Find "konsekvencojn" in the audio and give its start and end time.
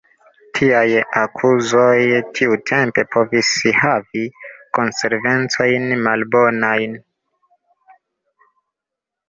4.79-5.87